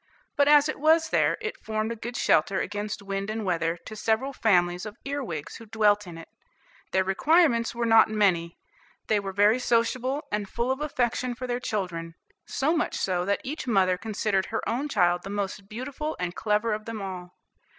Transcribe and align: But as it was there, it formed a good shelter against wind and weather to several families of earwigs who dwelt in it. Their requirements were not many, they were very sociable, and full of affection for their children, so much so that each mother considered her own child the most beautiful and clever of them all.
But 0.35 0.47
as 0.47 0.67
it 0.67 0.79
was 0.79 1.09
there, 1.11 1.37
it 1.41 1.63
formed 1.63 1.91
a 1.91 1.95
good 1.95 2.17
shelter 2.17 2.59
against 2.59 3.03
wind 3.03 3.29
and 3.29 3.45
weather 3.45 3.77
to 3.85 3.95
several 3.95 4.33
families 4.33 4.83
of 4.83 4.97
earwigs 5.05 5.57
who 5.57 5.67
dwelt 5.67 6.07
in 6.07 6.17
it. 6.17 6.27
Their 6.91 7.03
requirements 7.03 7.75
were 7.75 7.85
not 7.85 8.09
many, 8.09 8.57
they 9.05 9.19
were 9.19 9.31
very 9.31 9.59
sociable, 9.59 10.23
and 10.31 10.49
full 10.49 10.71
of 10.71 10.81
affection 10.81 11.35
for 11.35 11.45
their 11.45 11.59
children, 11.59 12.15
so 12.47 12.75
much 12.75 12.95
so 12.97 13.25
that 13.25 13.41
each 13.43 13.67
mother 13.67 13.95
considered 13.95 14.47
her 14.47 14.67
own 14.67 14.89
child 14.89 15.21
the 15.23 15.29
most 15.29 15.69
beautiful 15.69 16.15
and 16.19 16.33
clever 16.35 16.73
of 16.73 16.85
them 16.85 16.99
all. 16.99 17.35